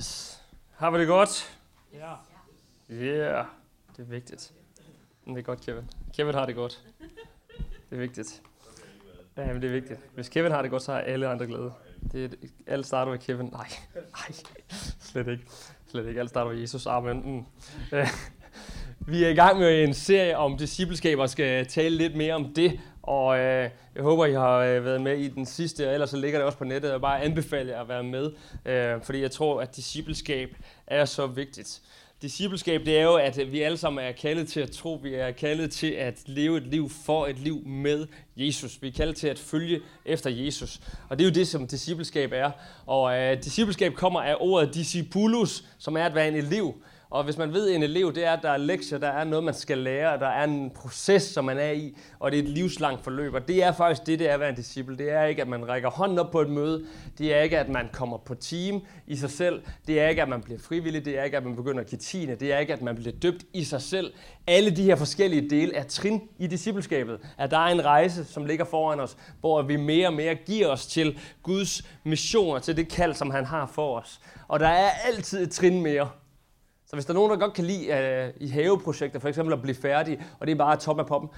[0.00, 0.42] Yes.
[0.76, 1.58] Har vi det godt?
[1.92, 2.12] Ja.
[2.90, 3.44] Yeah.
[3.96, 4.52] Det er vigtigt.
[5.26, 5.90] Det er godt, Kevin.
[6.16, 6.84] Kevin har det godt.
[7.90, 8.42] Det er vigtigt.
[9.36, 10.00] Ja, men det er vigtigt.
[10.14, 11.72] Hvis Kevin har det godt, så har alle andre glæde.
[12.12, 12.28] Det er,
[12.66, 13.46] alle starter med Kevin.
[13.46, 14.36] Nej, nej,
[15.00, 15.44] slet ikke.
[15.90, 16.18] Slet ikke.
[16.18, 16.86] Alle starter med Jesus.
[16.86, 17.22] Amen.
[17.30, 17.44] Mm.
[19.12, 22.54] Vi er i gang med en serie om discipleskab og skal tale lidt mere om
[22.54, 22.80] det.
[23.10, 26.16] Og øh, jeg håber, I har øh, været med i den sidste, og ellers så
[26.16, 26.92] ligger det også på nettet.
[26.92, 28.32] og bare anbefale jer at være med,
[28.64, 30.56] øh, fordi jeg tror, at discipleskab
[30.86, 31.80] er så vigtigt.
[32.22, 35.00] Discipleskab, det er jo, at vi alle sammen er kaldet til at tro.
[35.02, 38.06] Vi er kaldet til at leve et liv for et liv med
[38.36, 38.82] Jesus.
[38.82, 40.80] Vi er kaldet til at følge efter Jesus.
[41.08, 42.50] Og det er jo det, som discipleskab er.
[42.86, 46.74] Og øh, discipleskab kommer af ordet discipulus, som er at være en elev.
[47.10, 49.24] Og hvis man ved, at en elev, det er, at der er lektier, der er
[49.24, 52.42] noget, man skal lære, der er en proces, som man er i, og det er
[52.42, 53.34] et livslangt forløb.
[53.34, 54.98] Og det er faktisk det, det er at være en disciple.
[54.98, 56.84] Det er ikke, at man rækker hånden op på et møde.
[57.18, 59.62] Det er ikke, at man kommer på team i sig selv.
[59.86, 61.04] Det er ikke, at man bliver frivillig.
[61.04, 62.34] Det er ikke, at man begynder at give tiende.
[62.34, 64.12] Det er ikke, at man bliver døbt i sig selv.
[64.46, 67.18] Alle de her forskellige dele er trin i discipleskabet.
[67.38, 70.68] At der er en rejse, som ligger foran os, hvor vi mere og mere giver
[70.68, 74.20] os til Guds missioner, til det kald, som han har for os.
[74.48, 76.08] Og der er altid et trin mere.
[76.90, 79.62] Så hvis der er nogen, der godt kan lide uh, i haveprojekter, for eksempel at
[79.62, 81.30] blive færdig, og det er bare top af poppen,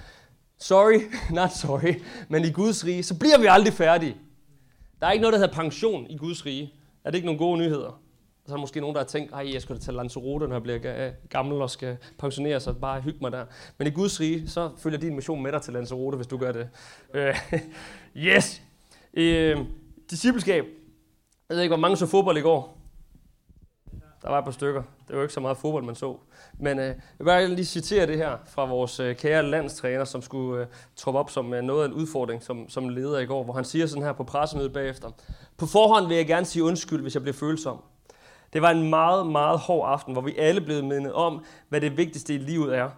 [0.57, 0.99] sorry,
[1.39, 4.17] not sorry, men i Guds rige, så bliver vi aldrig færdige.
[4.99, 6.73] Der er ikke noget, der hedder pension i Guds rige.
[7.03, 8.01] Er det ikke nogle gode nyheder?
[8.45, 10.63] Så er der måske nogen, der har tænkt, at jeg skal til Lanzarote, når jeg
[10.63, 13.45] bliver øh, gammel og skal pensionere så bare hygge mig der.
[13.77, 16.51] Men i Guds rige, så følger din mission med dig til Lanzarote, hvis du gør
[16.51, 16.69] det.
[17.13, 17.59] Uh,
[18.27, 18.61] yes!
[19.17, 19.65] Uh,
[20.09, 20.65] discipleskab.
[21.49, 22.77] Jeg ved ikke, hvor mange så fodbold i går.
[24.21, 24.83] Der var et par stykker.
[25.07, 26.17] Det var ikke så meget fodbold, man så.
[26.59, 30.21] Men øh, jeg vil bare lige citere det her fra vores øh, kære landstræner, som
[30.21, 33.43] skulle øh, troppe op som øh, noget af en udfordring som, som leder i går,
[33.43, 35.11] hvor han siger sådan her på pressemødet bagefter.
[35.57, 37.77] På forhånd vil jeg gerne sige undskyld, hvis jeg bliver følsom.
[38.53, 41.97] Det var en meget, meget hård aften, hvor vi alle blev mindet om, hvad det
[41.97, 42.89] vigtigste i livet er.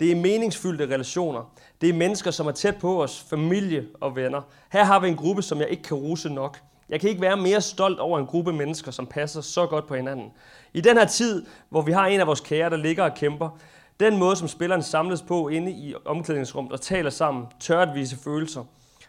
[0.00, 1.52] Det er meningsfyldte relationer.
[1.80, 4.42] Det er mennesker, som er tæt på os, familie og venner.
[4.72, 6.58] Her har vi en gruppe, som jeg ikke kan ruse nok.
[6.88, 9.94] Jeg kan ikke være mere stolt over en gruppe mennesker, som passer så godt på
[9.94, 10.32] hinanden.
[10.74, 13.58] I den her tid, hvor vi har en af vores kære, der ligger og kæmper,
[14.00, 18.16] den måde, som spillerne samles på inde i omklædningsrummet og taler sammen, tør at vise
[18.16, 18.64] følelser.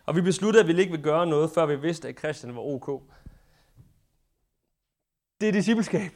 [0.05, 2.61] Og vi besluttede, at vi ikke vil gøre noget, før vi vidste, at Christian var
[2.61, 3.01] ok.
[5.41, 6.11] Det er discipleskab.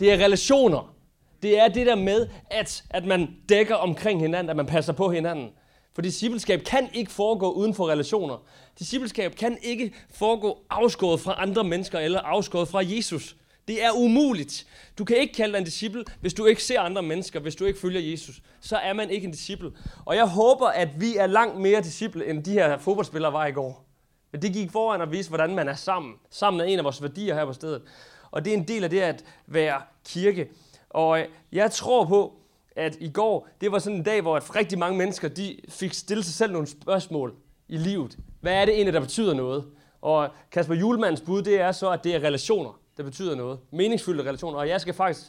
[0.00, 0.94] Det er relationer.
[1.42, 5.10] Det er det der med, at, at man dækker omkring hinanden, at man passer på
[5.10, 5.50] hinanden.
[5.94, 8.36] For discipleskab kan ikke foregå uden for relationer.
[8.78, 13.36] Discipleskab kan ikke foregå afskåret fra andre mennesker eller afskåret fra Jesus.
[13.68, 14.66] Det er umuligt.
[14.98, 17.64] Du kan ikke kalde dig en disciple, hvis du ikke ser andre mennesker, hvis du
[17.64, 18.40] ikke følger Jesus.
[18.60, 19.72] Så er man ikke en disciple.
[20.04, 23.52] Og jeg håber, at vi er langt mere disciple, end de her fodboldspillere var i
[23.52, 23.86] går.
[24.32, 26.14] Men det gik foran at vise, hvordan man er sammen.
[26.30, 27.82] Sammen er en af vores værdier her på stedet.
[28.30, 30.48] Og det er en del af det at være kirke.
[30.90, 31.20] Og
[31.52, 32.32] jeg tror på,
[32.76, 35.94] at i går, det var sådan en dag, hvor at rigtig mange mennesker de fik
[35.94, 37.34] stillet sig selv nogle spørgsmål
[37.68, 38.18] i livet.
[38.40, 39.64] Hvad er det egentlig, der betyder noget?
[40.00, 43.58] Og Kasper Julemands bud, det er så, at det er relationer, der betyder noget.
[43.70, 44.58] Meningsfyldte relationer.
[44.58, 45.22] Og jeg skal faktisk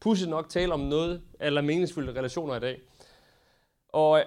[0.00, 2.80] pusse nok tale om noget, eller meningsfyldte relationer i dag.
[3.88, 4.24] Og øh,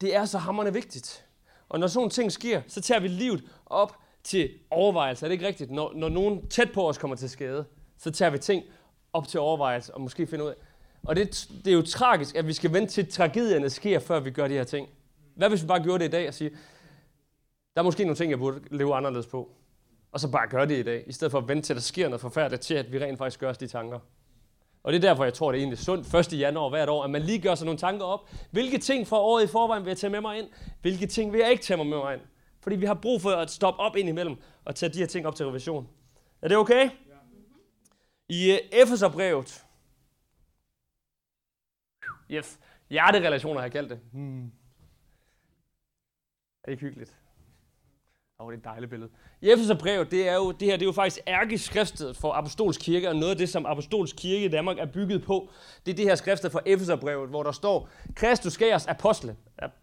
[0.00, 1.24] det er så hammerne vigtigt.
[1.68, 5.26] Og når sådan ting sker, så tager vi livet op til overvejelse.
[5.26, 5.70] Er det ikke rigtigt?
[5.70, 7.64] Når, når nogen tæt på os kommer til skade,
[7.98, 8.64] så tager vi ting
[9.12, 10.54] op til overvejelse og måske finde ud af,
[11.08, 14.30] og det, det er jo tragisk, at vi skal vente til tragedierne sker, før vi
[14.30, 14.88] gør de her ting.
[15.34, 16.50] Hvad hvis vi bare gjorde det i dag og sige,
[17.74, 19.50] der er måske nogle ting, jeg burde leve anderledes på.
[20.12, 21.82] Og så bare gøre det i dag, i stedet for at vente til, at der
[21.82, 23.98] sker noget forfærdeligt, til at vi rent faktisk gør os de tanker.
[24.82, 26.38] Og det er derfor, jeg tror, det er egentlig sundt 1.
[26.38, 28.20] januar hvert år, at man lige gør sig nogle tanker op.
[28.50, 30.48] Hvilke ting fra året i forvejen vil jeg tage med mig ind?
[30.82, 32.22] Hvilke ting vil jeg ikke tage med mig ind?
[32.60, 35.26] Fordi vi har brug for at stoppe op ind imellem og tage de her ting
[35.26, 35.88] op til revision.
[36.42, 36.90] Er det okay?
[38.28, 39.65] I uh, Efeserbrevet,
[42.30, 42.58] Yes.
[42.90, 44.00] Hjerterelationer har jeg kaldt det.
[44.12, 44.44] Hmm.
[44.44, 44.50] Er
[46.64, 47.14] det ikke hyggeligt?
[48.38, 49.10] Åh, oh, det er et dejligt billede.
[49.40, 53.08] I Efeserbrevet, det er jo, det her det er jo faktisk ærkeskriftet for Apostolsk Kirke,
[53.08, 55.50] og noget af det, som Apostolsk Kirke i Danmark er bygget på,
[55.86, 59.36] det er det her skriftet fra Efeserbrevet, hvor der står, Kristus skæres apostle,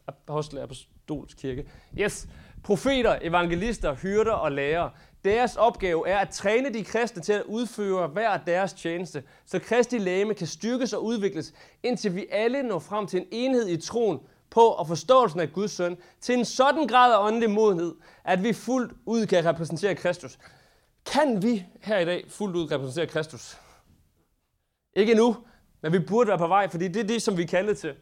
[0.07, 1.69] apostle, Apostolsk Kirke.
[1.99, 2.27] Yes,
[2.63, 4.91] profeter, evangelister, hyrder og lærere.
[5.25, 9.97] Deres opgave er at træne de kristne til at udføre hver deres tjeneste, så Kristi
[9.97, 14.19] læme kan styrkes og udvikles, indtil vi alle når frem til en enhed i troen
[14.49, 18.53] på og forståelsen af Guds søn, til en sådan grad af åndelig modenhed, at vi
[18.53, 20.37] fuldt ud kan repræsentere Kristus.
[21.05, 23.57] Kan vi her i dag fuldt ud repræsentere Kristus?
[24.95, 25.37] Ikke nu,
[25.81, 27.93] men vi burde være på vej, fordi det er det, som vi er kaldet til.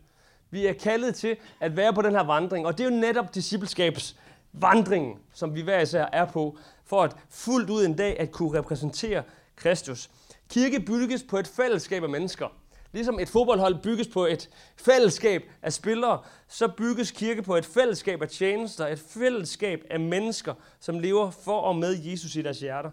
[0.49, 3.35] Vi er kaldet til at være på den her vandring, og det er jo netop
[3.35, 4.15] discipleskabets
[4.53, 8.59] vandringen, som vi hver især er på, for at fuldt ud en dag at kunne
[8.59, 9.23] repræsentere
[9.55, 10.09] Kristus.
[10.49, 12.47] Kirke bygges på et fællesskab af mennesker.
[12.93, 18.21] Ligesom et fodboldhold bygges på et fællesskab af spillere, så bygges kirke på et fællesskab
[18.21, 22.89] af tjenester, et fællesskab af mennesker, som lever for og med Jesus i deres hjerter.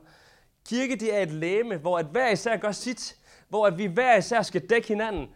[0.69, 3.17] Kirke det er et læme, hvor at hver især gør sit,
[3.49, 5.29] hvor at vi hver især skal dække hinanden.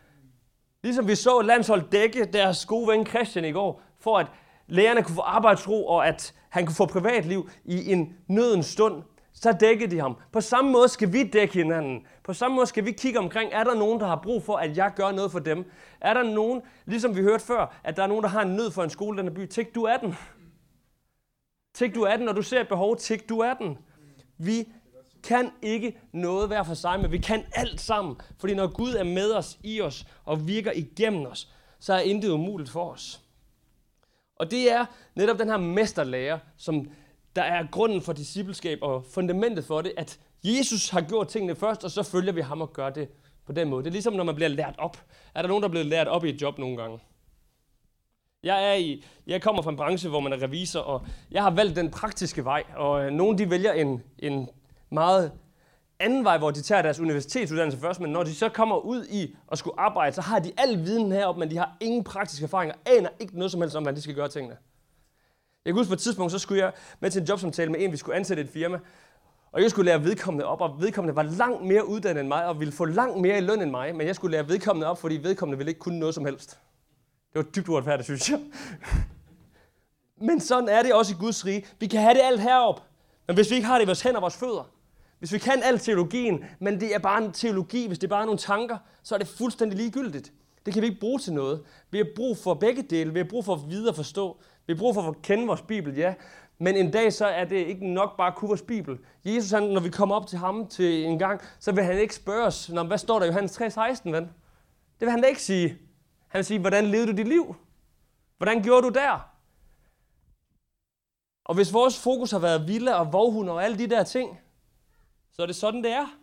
[0.82, 4.26] Ligesom vi så landshold dække deres gode ven Christian i går, for at
[4.66, 9.52] lægerne kunne få arbejdsro, og at han kunne få privatliv i en nødens stund, så
[9.60, 10.16] dækkede de ham.
[10.32, 12.06] På samme måde skal vi dække hinanden.
[12.24, 14.76] På samme måde skal vi kigge omkring, er der nogen, der har brug for, at
[14.76, 15.70] jeg gør noget for dem?
[16.00, 18.70] Er der nogen, ligesom vi hørte før, at der er nogen, der har en nød
[18.70, 19.46] for en skole i denne by?
[19.46, 20.14] Tæk, du er den.
[21.74, 22.96] Tæk, du er den, når du ser et behov.
[22.96, 23.78] tæk, du er den.
[24.38, 24.68] Vi
[25.22, 28.16] kan ikke noget hver for sig, men vi kan alt sammen.
[28.38, 32.30] Fordi når Gud er med os, i os og virker igennem os, så er intet
[32.30, 33.20] umuligt for os.
[34.36, 36.90] Og det er netop den her mesterlærer, som
[37.36, 41.84] der er grunden for discipleskab og fundamentet for det, at Jesus har gjort tingene først,
[41.84, 43.08] og så følger vi ham og gør det
[43.46, 43.84] på den måde.
[43.84, 44.96] Det er ligesom, når man bliver lært op.
[45.34, 46.98] Er der nogen, der er blevet lært op i et job nogle gange?
[48.42, 51.50] Jeg, er i, jeg kommer fra en branche, hvor man er revisor, og jeg har
[51.50, 54.48] valgt den praktiske vej, og øh, nogle de vælger en, en
[54.90, 55.32] meget
[56.02, 59.36] anden vej, hvor de tager deres universitetsuddannelse først, men når de så kommer ud i
[59.52, 62.74] at skulle arbejde, så har de al viden heroppe, men de har ingen praktiske erfaringer,
[62.86, 64.56] aner ikke noget som helst om, hvordan de skal gøre tingene.
[65.64, 67.92] Jeg kan huske på et tidspunkt, så skulle jeg med til en jobsamtale med en,
[67.92, 68.78] vi skulle ansætte et firma,
[69.52, 72.60] og jeg skulle lære vedkommende op, og vedkommende var langt mere uddannet end mig, og
[72.60, 75.16] ville få langt mere i løn end mig, men jeg skulle lære vedkommende op, fordi
[75.16, 76.50] vedkommende ville ikke kunne noget som helst.
[77.32, 78.40] Det var dybt uretfærdigt, synes jeg.
[80.28, 81.66] men sådan er det også i Guds rige.
[81.80, 82.82] Vi kan have det alt herop,
[83.26, 84.70] men hvis vi ikke har det i vores hænder og vores fødder,
[85.22, 88.26] hvis vi kan al teologien, men det er bare en teologi, hvis det er bare
[88.26, 90.32] nogle tanker, så er det fuldstændig ligegyldigt.
[90.66, 91.62] Det kan vi ikke bruge til noget.
[91.90, 93.12] Vi har brug for begge dele.
[93.12, 94.40] Vi har brug for at vide og forstå.
[94.66, 96.14] Vi har brug for at kende vores Bibel, ja.
[96.58, 98.98] Men en dag så er det ikke nok bare at kunne vores Bibel.
[99.24, 102.14] Jesus, han, når vi kommer op til ham til en gang, så vil han ikke
[102.14, 104.24] spørge os, Nå, hvad står der i Johannes 3,16, ven?
[105.00, 105.68] Det vil han da ikke sige.
[106.28, 107.56] Han vil sige, hvordan levede du dit liv?
[108.36, 109.28] Hvordan gjorde du der?
[111.44, 114.38] Og hvis vores fokus har været vilde og vovhund og alle de der ting,
[115.32, 116.18] så er det sådan, det er.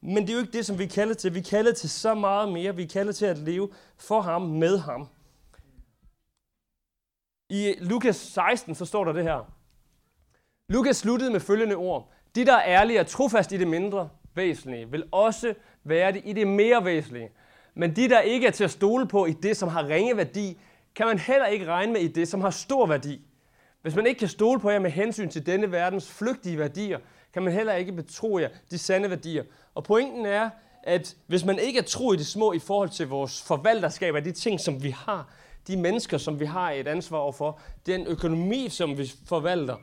[0.00, 1.34] Men det er jo ikke det, som vi kalder til.
[1.34, 2.76] Vi kalder til så meget mere.
[2.76, 5.08] Vi kalder til at leve for ham, med ham.
[7.50, 9.52] I Lukas 16, så står der det her.
[10.68, 12.12] Lukas sluttede med følgende ord.
[12.34, 15.54] De, der er ærlige og trofast i det mindre væsentlige, vil også
[15.84, 17.30] være det i det mere væsentlige.
[17.74, 20.60] Men de, der ikke er til at stole på i det, som har ringe værdi,
[20.94, 23.20] kan man heller ikke regne med i det, som har stor værdi.
[23.82, 26.98] Hvis man ikke kan stole på jer med hensyn til denne verdens flygtige værdier,
[27.34, 29.44] kan man heller ikke betro jer de sande værdier.
[29.74, 30.50] Og pointen er,
[30.82, 34.24] at hvis man ikke er tro i det små i forhold til vores forvalterskab af
[34.24, 35.28] de ting, som vi har,
[35.66, 39.76] de mennesker, som vi har et ansvar overfor, den økonomi, som vi forvalter,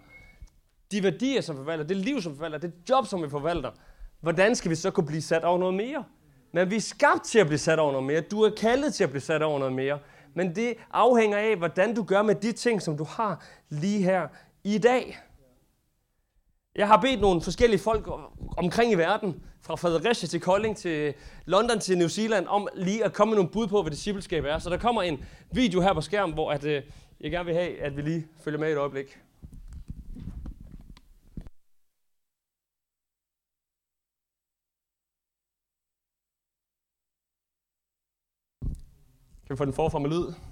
[0.92, 3.72] de værdier, som vi forvalter, det liv, som vi forvalter, det job, som vi forvalter,
[4.22, 6.04] hvordan skal vi så kunne blive sat over noget mere?
[6.52, 8.22] Men vi er skabt til at blive sat over noget mere.
[8.22, 10.00] Du er kaldet til at blive sat over noget mere.
[10.34, 14.28] Men det afhænger af, hvordan du gør med de ting, som du har lige her
[14.64, 15.18] i dag.
[16.77, 18.07] Jeg har bedt nogle forskellige folk
[18.57, 21.13] omkring i verden, fra Fredericia til Kolding til
[21.45, 24.59] London til New Zealand, om lige at komme med nogle bud på, hvad discipleskab er.
[24.59, 26.83] Så der kommer en video her på skærmen, hvor at, øh,
[27.21, 29.18] jeg gerne vil have, at vi lige følger med et øjeblik.
[39.48, 40.47] Kan vi få den forfra med lyd?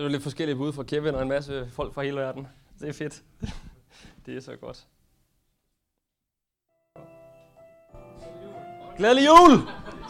[0.00, 2.46] Det er lidt forskellige bud fra Kevin og en masse folk fra hele verden.
[2.80, 3.22] Det er fedt.
[4.26, 4.86] Det er så godt.
[8.96, 9.58] Glædelig jul!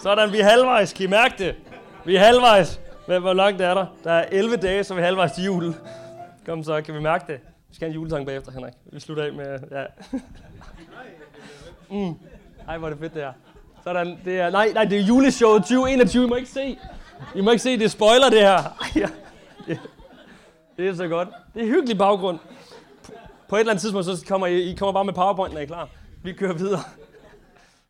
[0.02, 0.92] Sådan, vi er halvvejs.
[0.92, 1.54] Kan I mærke det?
[2.04, 2.80] Vi er halvvejs.
[3.06, 3.87] Hvor langt er der?
[4.04, 5.75] Der er 11 dage, så vi er halvvejs til jul.
[6.47, 7.40] Kom så, kan vi mærke det?
[7.68, 8.75] Vi skal have en julesang bagefter, Henrik.
[8.92, 9.59] Vi slutter af med...
[9.70, 9.85] Ja.
[11.97, 12.14] mm.
[12.68, 13.32] Ej, hvor er det fedt, det her.
[13.85, 14.50] Sådan, det er...
[14.50, 16.25] Nej, nej, det er juleshowet 2021.
[16.25, 16.78] I må ikke se.
[17.35, 18.56] I må ikke se, det spoiler det her.
[18.56, 19.09] Ej, ja
[19.70, 19.80] det,
[20.76, 21.28] det er så godt.
[21.54, 22.38] Det er hyggelig baggrund.
[23.48, 25.62] På et eller andet tidspunkt, så kommer I, I kommer bare med powerpoint, når I
[25.62, 25.88] er klar.
[26.22, 26.80] Vi kører videre.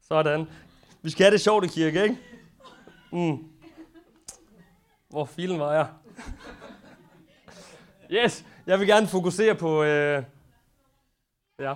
[0.08, 0.46] Sådan.
[1.02, 2.18] Vi skal have det sjovt i kirke, ikke?
[3.12, 3.44] Mm.
[5.08, 5.86] Hvor filen var jeg?
[8.10, 10.22] Yes, jeg vil gerne fokusere på, øh,
[11.60, 11.74] ja,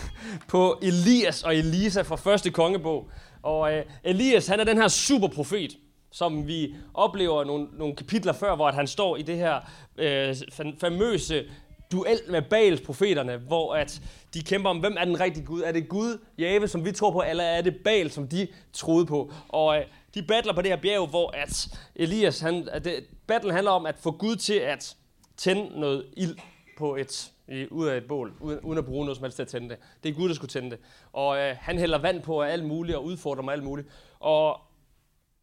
[0.48, 3.10] på Elias og Elisa fra første kongebog.
[3.42, 5.78] Og øh, Elias, han er den her superprofet,
[6.10, 9.60] som vi oplever nogle, nogle kapitler før, hvor at han står i det her
[9.98, 10.36] øh,
[10.80, 11.44] famøse
[11.92, 14.00] duel med Baals profeterne, hvor at
[14.34, 15.62] de kæmper om, hvem er den rigtige Gud?
[15.62, 19.06] Er det Gud, Jave, som vi tror på, eller er det Baal, som de troede
[19.06, 19.32] på?
[19.48, 19.84] Og øh,
[20.14, 23.86] de battler på det her bjerg, hvor at Elias, han, at det, battlen handler om
[23.86, 24.96] at få Gud til at
[25.36, 26.36] tænde noget ild
[26.78, 29.42] på et, i, ud af et bål, uden, uden at bruge noget som helst til
[29.42, 29.76] at tænde det.
[30.02, 30.78] Det er Gud, der skulle tænde det.
[31.12, 33.88] Og øh, han hælder vand på og alt muligt og udfordrer mig alt muligt.
[34.20, 34.60] Og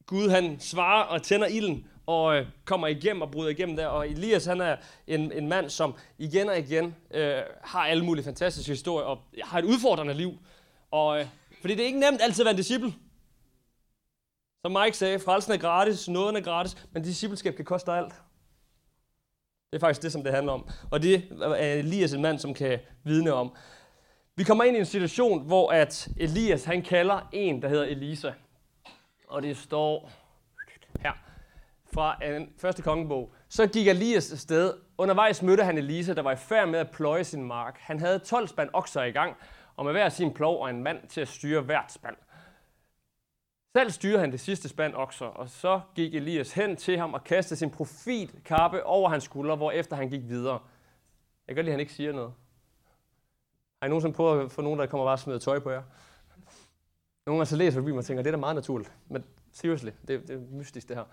[0.06, 3.88] Gud han svarer og tænder ilden og øh, kommer igennem og bryder igennem der.
[3.88, 8.26] Og Elias han er en, en mand, som igen og igen øh, har alle mulige
[8.26, 10.38] fantastiske historier og har et udfordrende liv.
[10.92, 11.28] Og, øh,
[11.62, 12.94] fordi det er ikke nemt altid at være en disciple.
[14.66, 18.14] Som Mike sagde, frelsen er gratis, nåden er gratis, men discipleskab kan koste alt.
[19.72, 20.70] Det er faktisk det, som det handler om.
[20.92, 23.56] Og det er Elias en mand, som kan vidne om.
[24.36, 28.32] Vi kommer ind i en situation, hvor at Elias han kalder en, der hedder Elisa.
[29.34, 30.12] Og det står
[31.00, 31.12] her
[31.94, 33.34] fra en første kongebog.
[33.50, 34.74] Så gik Elias sted.
[34.98, 37.78] Undervejs mødte han Elisa, der var i færd med at pløje sin mark.
[37.80, 39.36] Han havde 12 spand okser i gang,
[39.75, 42.16] og med hver sin plov og en mand til at styre hvert spand.
[43.78, 47.24] Selv styrede han det sidste spand okser, og så gik Elias hen til ham og
[47.24, 50.60] kastede sin profitkappe over hans skulder, hvor efter han gik videre.
[51.48, 52.34] Jeg kan godt lide, at han ikke siger noget.
[53.82, 55.82] Har I nogensinde prøvet at få nogen, der kommer bare smider tøj på jer?
[57.25, 58.92] Nogle gange så læser vi og tænker, det er da meget naturligt.
[59.10, 61.03] Men seriously, det, det er mystisk det her.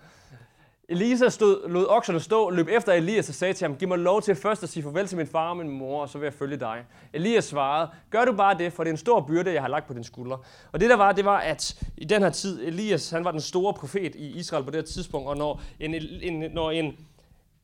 [0.89, 4.21] Elisa stod, lod okserne stå, løb efter Elias og sagde til ham, giv mig lov
[4.21, 6.33] til først at sige farvel til min far og min mor, og så vil jeg
[6.33, 6.85] følge dig.
[7.13, 9.87] Elias svarede, gør du bare det, for det er en stor byrde, jeg har lagt
[9.87, 10.37] på din skulder.
[10.71, 13.41] Og det der var, det var, at i den her tid, Elias, han var den
[13.41, 16.97] store profet i Israel på det her tidspunkt, og når en, en, når en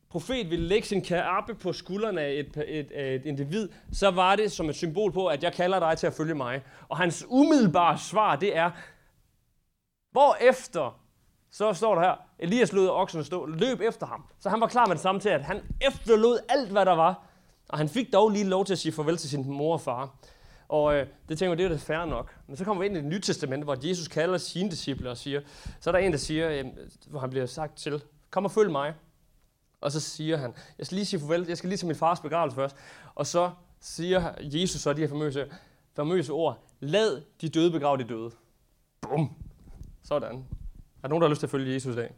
[0.10, 4.36] profet ville lægge sin kappe på skuldrene af et, et, et, et individ, så var
[4.36, 6.62] det som et symbol på, at jeg kalder dig til at følge mig.
[6.90, 8.72] Og hans umiddelbare svar, det er,
[10.12, 11.00] hvor efter
[11.52, 14.26] så står der her, Elias lod oksen stå, løb efter ham.
[14.40, 17.24] Så han var klar med det samme til, at han efterlod alt, hvad der var.
[17.70, 20.16] Og han fik dog lige lov til at sige farvel til sin mor og far.
[20.68, 22.36] Og øh, det tænker jeg, det er det færre nok.
[22.48, 25.18] Men så kommer vi ind i det nye testament, hvor Jesus kalder sine disciple og
[25.18, 25.42] siger,
[25.80, 26.66] så er der en, der siger, øh,
[27.08, 28.94] hvor han bliver sagt til, kom og følg mig.
[29.82, 32.20] Og så siger han, jeg skal lige sige farvel, jeg skal lige til min fars
[32.20, 32.76] begravelse først.
[33.16, 35.52] Og så siger Jesus så de her famøse,
[35.96, 38.32] famøse ord, lad de døde begrave de døde.
[39.02, 39.36] Bum.
[40.04, 40.46] Sådan.
[40.98, 42.14] Er der nogen, der har lyst til at følge Jesus i dag?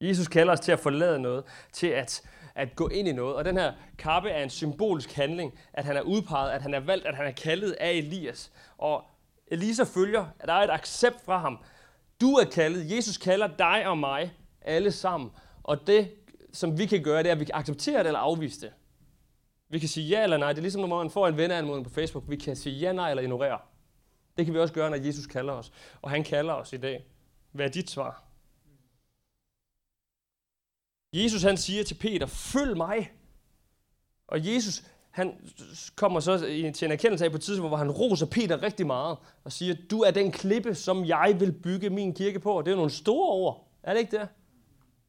[0.00, 2.22] Jesus kalder os til at forlade noget, til at,
[2.54, 3.36] at gå ind i noget.
[3.36, 6.80] Og den her kappe er en symbolisk handling, at han er udpeget, at han er
[6.80, 8.52] valgt, at han er kaldet af Elias.
[8.78, 9.04] Og
[9.46, 11.58] Elisa følger, at der er et accept fra ham.
[12.20, 15.30] Du er kaldet, Jesus kalder dig og mig alle sammen.
[15.62, 16.10] Og det,
[16.52, 18.72] som vi kan gøre, det er, at vi kan acceptere det eller afvise det.
[19.68, 20.52] Vi kan sige ja eller nej.
[20.52, 22.24] Det er ligesom, når man får en venneanmodning på Facebook.
[22.28, 23.58] Vi kan sige ja, nej eller ignorere.
[24.36, 25.72] Det kan vi også gøre, når Jesus kalder os.
[26.02, 27.06] Og han kalder os i dag.
[27.52, 28.24] Hvad er dit svar?
[31.12, 33.12] Jesus han siger til Peter, følg mig.
[34.26, 35.34] Og Jesus han
[35.96, 36.38] kommer så
[36.74, 39.74] til en erkendelse af på et tidspunkt, hvor han roser Peter rigtig meget og siger,
[39.90, 42.52] du er den klippe, som jeg vil bygge min kirke på.
[42.52, 43.68] Og det er nogle store ord.
[43.82, 44.28] Er det ikke det?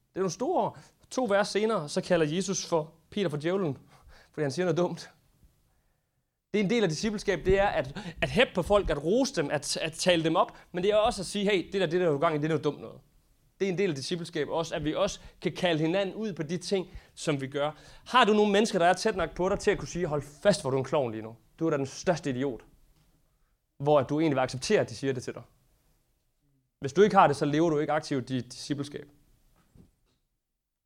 [0.10, 0.80] Det er nogle store ord.
[1.12, 3.78] To vers senere, så kalder Jesus for Peter for djævlen,
[4.32, 5.10] fordi han siger noget dumt.
[6.54, 9.36] Det er en del af discipleskab, det er at, at hæppe på folk, at rose
[9.36, 11.88] dem, at, at tale dem op, men det er også at sige, hey, det der,
[11.88, 13.00] det der er gang i, det er noget dumt noget.
[13.60, 16.44] Det er en del af discipleskab også, at vi også kan kalde hinanden ud på
[16.44, 17.72] de ting, som vi gør.
[18.06, 20.24] Har du nogle mennesker, der er tæt nok på dig til at kunne sige, hold
[20.44, 21.36] fast, hvor du er en klovn lige nu.
[21.60, 22.62] Du er da den største idiot.
[23.78, 25.42] Hvor du egentlig vil acceptere, at de siger det til dig.
[26.80, 29.10] Hvis du ikke har det, så lever du ikke aktivt dit discipleskab.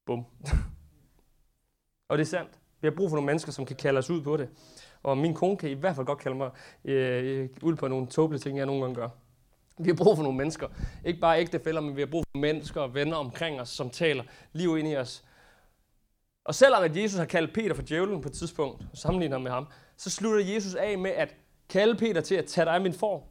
[0.05, 0.25] Bum.
[2.09, 2.51] og det er sandt.
[2.81, 4.49] Vi har brug for nogle mennesker, som kan kalde os ud på det.
[5.03, 6.51] Og min kone kan i hvert fald godt kalde mig
[6.85, 9.09] øh, ud på nogle tåbelige ting, jeg nogle gange gør.
[9.77, 10.67] Vi har brug for nogle mennesker.
[11.05, 14.23] Ikke bare ægtefælder, men vi har brug for mennesker og venner omkring os, som taler
[14.53, 15.23] liv ind i os.
[16.45, 19.51] Og selvom at Jesus har kaldt Peter for djævlen på et tidspunkt, og sammenligner med
[19.51, 19.67] ham,
[19.97, 21.35] så slutter Jesus af med at
[21.69, 23.21] kalde Peter til at tage dig min form.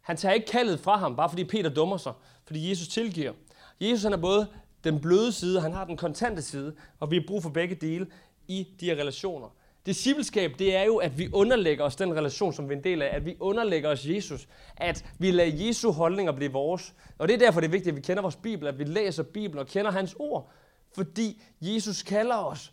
[0.00, 2.12] Han tager ikke kaldet fra ham, bare fordi Peter dummer sig,
[2.46, 3.32] fordi Jesus tilgiver.
[3.80, 4.46] Jesus han er både
[4.84, 8.06] den bløde side, han har den kontante side, og vi har brug for begge dele
[8.48, 9.48] i de her relationer.
[9.86, 13.02] Discipleskab, det er jo, at vi underlægger os den relation, som vi er en del
[13.02, 16.94] af, at vi underlægger os Jesus, at vi lader Jesu holdninger blive vores.
[17.18, 19.22] Og det er derfor, det er vigtigt, at vi kender vores Bibel, at vi læser
[19.22, 20.50] Bibelen og kender hans ord,
[20.94, 22.72] fordi Jesus kalder os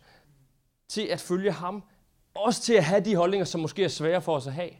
[0.88, 1.82] til at følge ham,
[2.34, 4.70] også til at have de holdninger, som måske er svære for os at have.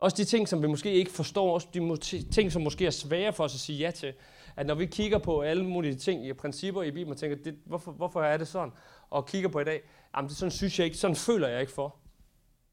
[0.00, 3.32] Også de ting, som vi måske ikke forstår, også de ting, som måske er svære
[3.32, 4.12] for os at sige ja til.
[4.60, 7.58] At når vi kigger på alle mulige ting i principper i Bibelen, og tænker, det,
[7.64, 8.72] hvorfor, hvorfor er det sådan?
[9.10, 9.82] Og kigger på i dag,
[10.16, 11.96] jamen det sådan synes jeg ikke, sådan føler jeg ikke for.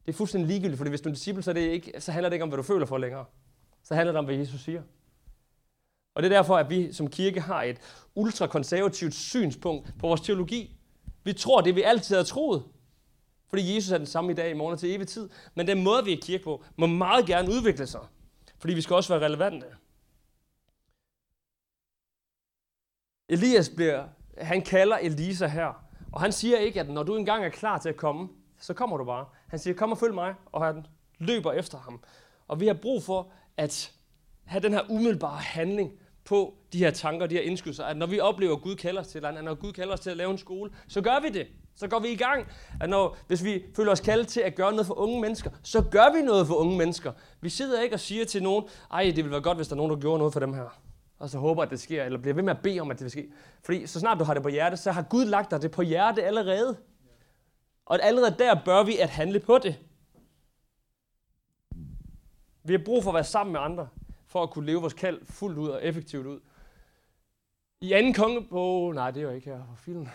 [0.05, 2.11] Det er fuldstændig ligegyldigt, fordi hvis du er en disciple, så, er det ikke, så
[2.11, 3.25] handler det ikke om, hvad du føler for længere.
[3.83, 4.81] Så handler det om, hvad Jesus siger.
[6.15, 7.77] Og det er derfor, at vi som kirke har et
[8.15, 10.77] ultrakonservativt synspunkt på vores teologi.
[11.23, 12.63] Vi tror det, vi altid har troet.
[13.49, 15.29] Fordi Jesus er den samme i dag, i morgen og til evig tid.
[15.55, 18.01] Men den måde, vi er kirke på, må meget gerne udvikle sig.
[18.59, 19.67] Fordi vi skal også være relevante.
[23.29, 24.03] Elias bliver,
[24.37, 25.83] han kalder Elisa her.
[26.11, 28.97] Og han siger ikke, at når du engang er klar til at komme, så kommer
[28.97, 29.25] du bare.
[29.47, 30.85] Han siger, kom og følg mig, og han
[31.19, 31.99] løber efter ham.
[32.47, 33.91] Og vi har brug for at
[34.45, 35.91] have den her umiddelbare handling
[36.25, 39.07] på de her tanker, de her indskydelser, at når vi oplever, at Gud kalder os
[39.07, 41.47] til at når Gud kalder os til at lave en skole, så gør vi det.
[41.75, 42.47] Så går vi i gang.
[42.81, 45.81] At når, hvis vi føler os kaldet til at gøre noget for unge mennesker, så
[45.81, 47.11] gør vi noget for unge mennesker.
[47.41, 49.77] Vi sidder ikke og siger til nogen, ej, det ville være godt, hvis der er
[49.77, 50.79] nogen, der gjorde noget for dem her.
[51.19, 53.03] Og så håber, at det sker, eller bliver ved med at bede om, at det
[53.03, 53.33] vil ske.
[53.63, 55.81] Fordi så snart du har det på hjerte, så har Gud lagt dig det på
[55.81, 56.81] hjerte allerede.
[57.85, 59.85] Og allerede der bør vi at handle på det.
[62.63, 63.89] Vi har brug for at være sammen med andre,
[64.25, 66.39] for at kunne leve vores kald fuldt ud og effektivt ud.
[67.81, 70.09] I anden kongebog, nej, det er jo ikke her for filmen.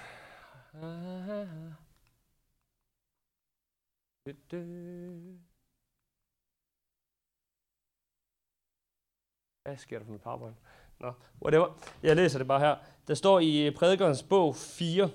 [9.63, 10.57] Hvad sker der for mit PowerPoint?
[11.03, 11.13] Nå,
[11.43, 11.67] whatever.
[12.03, 12.75] Jeg læser det bare her.
[13.09, 15.11] Der står i øh, prædikernes bog 4,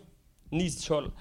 [0.53, 1.11] 9-12.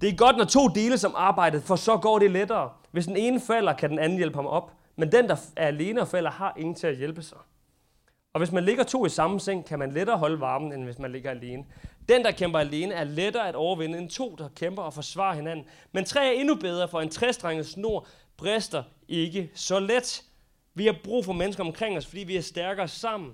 [0.00, 2.70] Det er godt, når to dele som arbejdet, for så går det lettere.
[2.90, 4.72] Hvis den ene falder, kan den anden hjælpe ham op.
[4.96, 7.38] Men den, der er alene og falder, har ingen til at hjælpe sig.
[8.32, 10.98] Og hvis man ligger to i samme seng, kan man lettere holde varmen, end hvis
[10.98, 11.64] man ligger alene.
[12.08, 15.64] Den, der kæmper alene, er lettere at overvinde end to, der kæmper og forsvarer hinanden.
[15.92, 20.22] Men tre er endnu bedre, for en træstrenget snor brister ikke så let.
[20.74, 23.32] Vi har brug for mennesker omkring os, fordi vi er stærkere sammen.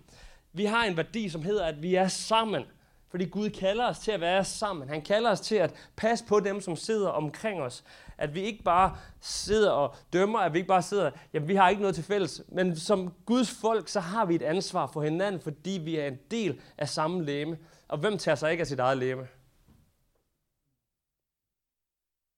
[0.58, 2.64] Vi har en værdi, som hedder, at vi er sammen.
[3.08, 4.88] Fordi Gud kalder os til at være sammen.
[4.88, 7.84] Han kalder os til at passe på dem, som sidder omkring os.
[8.18, 11.68] At vi ikke bare sidder og dømmer, at vi ikke bare sidder, jamen vi har
[11.68, 12.42] ikke noget til fælles.
[12.48, 16.18] Men som Guds folk, så har vi et ansvar for hinanden, fordi vi er en
[16.30, 17.58] del af samme læme.
[17.88, 19.28] Og hvem tager sig ikke af sit eget læme?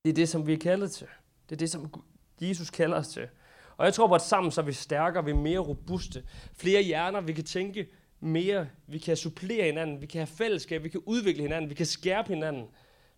[0.04, 1.06] Det er det, som vi er kaldet til.
[1.48, 2.04] Det er det, som
[2.40, 3.28] Jesus kalder os til.
[3.76, 6.24] Og jeg tror at sammen så er vi stærkere, vi er mere robuste.
[6.54, 7.88] Flere hjerner, vi kan tænke
[8.20, 11.86] mere, vi kan supplere hinanden, vi kan have fællesskab, vi kan udvikle hinanden, vi kan
[11.86, 12.66] skærpe hinanden,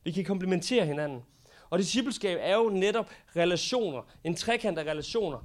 [0.05, 1.23] vi kan komplementere hinanden.
[1.71, 5.39] Og discipleskab er jo netop relationer, en trekant af relationer.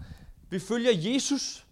[0.49, 1.65] Vi følger Jesus,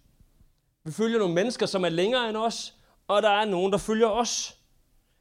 [0.84, 2.74] vi følger nogle mennesker, som er længere end os,
[3.08, 4.58] og der er nogen, der følger os.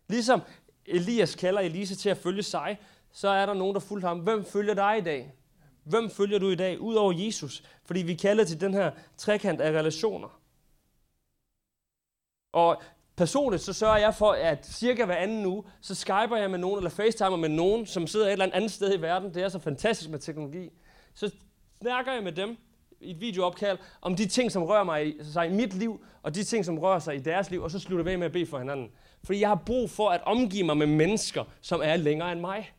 [0.10, 0.42] Ligesom
[0.86, 2.80] Elias kalder Elise til at følge sig,
[3.12, 4.20] så er der nogen, der fulgte ham.
[4.20, 5.34] Hvem følger dig i dag?
[5.84, 7.64] Hvem følger du i dag, udover Jesus?
[7.86, 10.40] Fordi vi kalder til den her trekant af relationer.
[12.56, 12.82] Og
[13.16, 16.78] personligt så sørger jeg for, at cirka hver anden uge, så skyper jeg med nogen,
[16.78, 19.34] eller facetimer med nogen, som sidder et eller andet sted i verden.
[19.34, 20.70] Det er så fantastisk med teknologi.
[21.14, 21.32] Så
[21.82, 22.58] snakker jeg med dem
[23.02, 26.36] i et videoopkald om de ting, som rører mig i, sig i mit liv, og
[26.36, 28.46] de ting, som rører sig i deres liv, og så slutter vi med at bede
[28.46, 28.90] for hinanden.
[29.24, 32.72] Fordi jeg har brug for at omgive mig med mennesker, som er længere end mig.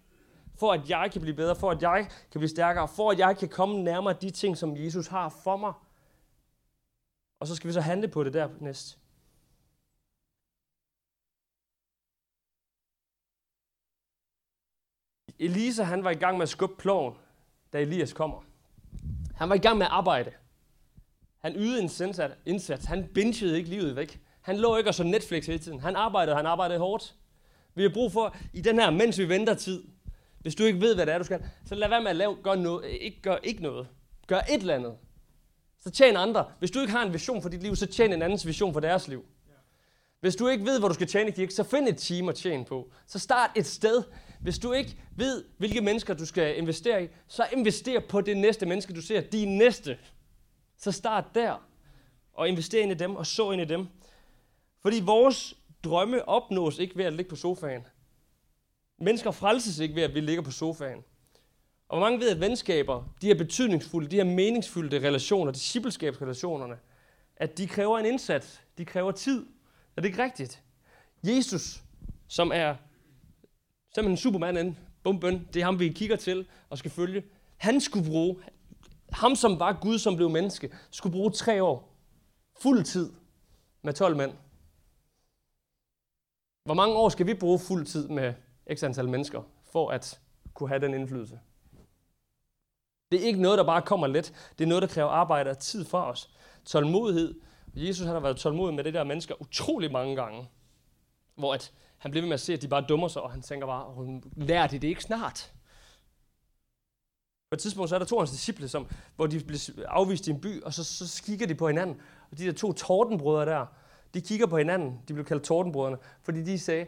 [0.59, 3.37] For at jeg kan blive bedre, for at jeg kan blive stærkere, for at jeg
[3.39, 5.73] kan komme nærmere de ting, som Jesus har for mig.
[7.41, 8.49] Og så skal vi så handle på det der
[15.39, 17.15] Elisa han var i gang med at skubbe ploven,
[17.73, 18.45] da Elias kommer.
[19.35, 20.31] Han var i gang med at arbejde.
[21.39, 21.91] Han ydede en
[22.47, 22.85] indsats.
[22.85, 24.21] Han bingede ikke livet væk.
[24.41, 25.81] Han lå ikke og så Netflix hele tiden.
[25.81, 27.15] Han arbejdede, han arbejdede hårdt.
[27.75, 29.85] Vi har brug for, i den her, mens vi venter tid,
[30.41, 32.37] hvis du ikke ved, hvad det er, du skal, så lad være med at lave,
[32.43, 33.89] gør noget, ikke gør ikke noget.
[34.27, 34.95] Gør et eller andet.
[35.83, 36.45] Så tjen andre.
[36.59, 38.81] Hvis du ikke har en vision for dit liv, så tjen en andens vision for
[38.81, 39.25] deres liv.
[40.21, 42.35] Hvis du ikke ved, hvor du skal tjene i kirke, så find et team at
[42.35, 42.91] tjene på.
[43.07, 44.03] Så start et sted.
[44.47, 48.67] Hvis du ikke ved, hvilke mennesker du skal investere i, så invester på det næste
[48.67, 49.21] menneske, du ser.
[49.21, 49.99] De næste.
[50.77, 51.69] Så start der.
[52.33, 53.87] Og invester ind i dem, og så ind i dem.
[54.83, 55.55] Fordi vores
[55.85, 57.87] drømme opnås ikke ved at ligge på sofaen.
[58.99, 61.05] Mennesker frelses ikke ved, at vi ligger på sofaen.
[61.89, 66.79] Og hvor mange ved, at venskaber, de her betydningsfulde, de her meningsfulde relationer, discipleskabsrelationerne,
[67.37, 69.47] at de kræver en indsats, de kræver tid.
[69.97, 70.63] Er det ikke rigtigt?
[71.23, 71.83] Jesus,
[72.29, 72.77] som er
[73.97, 77.25] simpelthen superman, bum bøn, det er ham, vi kigger til og skal følge.
[77.57, 78.37] Han skulle bruge,
[79.13, 81.97] ham som var Gud, som blev menneske, skulle bruge tre år,
[82.63, 83.13] fuld tid,
[83.83, 84.33] med 12 mænd.
[86.65, 88.35] Hvor mange år skal vi bruge fuld tid med
[88.75, 90.21] x antal mennesker, for at
[90.55, 91.41] kunne have den indflydelse?
[93.13, 94.53] Det er ikke noget, der bare kommer let.
[94.59, 96.31] Det er noget, der kræver arbejde og tid for os.
[96.65, 97.41] Tålmodighed.
[97.75, 100.49] Jesus han har været tålmodig med det der mennesker utrolig mange gange.
[101.35, 103.43] Hvor at han bliver ved med at se, at de bare dummer sig, og han
[103.43, 105.53] tænker bare, lærer de det ikke snart?
[107.51, 110.27] På et tidspunkt så er der to af hans disciple, som, hvor de bliver afvist
[110.27, 112.01] i en by, og så, så kigger de på hinanden.
[112.31, 113.67] Og de der to tordenbrødre der,
[114.15, 115.01] de kigger på hinanden.
[115.09, 116.87] De blev kaldt tordenbrødrene, fordi de sagde,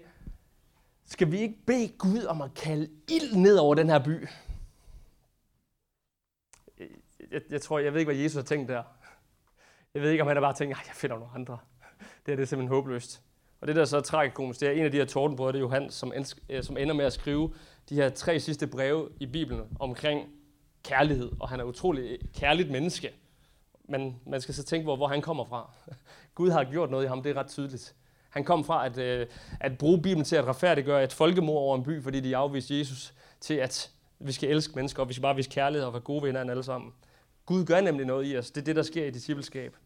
[1.04, 4.28] skal vi ikke bede Gud om at kalde ild ned over den her by?
[6.78, 6.88] Øh,
[7.30, 8.82] jeg, jeg tror, jeg ved ikke, hvad Jesus har tænkt der.
[9.94, 11.58] Jeg ved ikke, om han har bare tænkt, at jeg finder nogle andre.
[12.26, 13.22] Det er det er simpelthen håbløst.
[13.60, 15.62] Og det der så er tragikomisk, det er en af de her tordenbrødre, det er
[15.62, 16.12] Johannes, som,
[16.48, 17.54] øh, som ender med at skrive
[17.88, 20.28] de her tre sidste breve i Bibelen omkring
[20.84, 21.30] kærlighed.
[21.40, 23.10] Og han er utrolig øh, kærligt menneske.
[23.88, 25.70] Men man skal så tænke på, hvor han kommer fra.
[26.34, 27.94] Gud har gjort noget i ham, det er ret tydeligt.
[28.30, 29.26] Han kom fra at, øh,
[29.60, 33.14] at bruge Bibelen til at retfærdiggøre et folkemord over en by, fordi de afviste Jesus,
[33.40, 36.22] til at vi skal elske mennesker, og vi skal bare vise kærlighed og være gode
[36.22, 36.92] ved hinanden alle sammen.
[37.46, 38.50] Gud gør nemlig noget i os.
[38.50, 39.76] Det er det, der sker i discipleskab.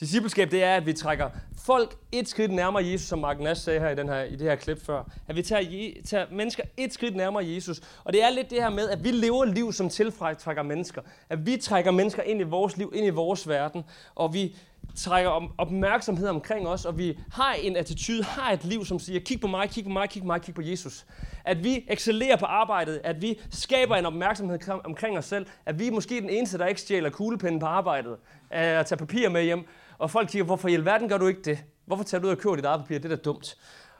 [0.00, 1.30] Discipleskab, det er, at vi trækker
[1.64, 4.40] folk et skridt nærmere Jesus, som Mark Nash sagde her i, den her, i det
[4.40, 5.02] her klip før.
[5.28, 7.80] At vi tager, tager mennesker et skridt nærmere Jesus.
[8.04, 11.02] Og det er lidt det her med, at vi lever liv, som tiltrækker mennesker.
[11.28, 13.84] At vi trækker mennesker ind i vores liv, ind i vores verden.
[14.14, 14.56] Og vi
[14.96, 19.40] trækker opmærksomhed omkring os, og vi har en attitude, har et liv, som siger, kig
[19.40, 21.06] på mig, kig på mig, kig på mig, kig på Jesus.
[21.44, 25.86] At vi excellerer på arbejdet, at vi skaber en opmærksomhed omkring os selv, at vi
[25.86, 28.18] er måske den eneste, der ikke stjæler kuglepinden på arbejdet, øh,
[28.50, 29.66] at tage papir med hjem,
[29.98, 31.58] og folk siger, hvorfor i alverden gør du ikke det?
[31.86, 32.98] Hvorfor tager du ud og køber dit eget papir?
[32.98, 33.56] Det er da dumt.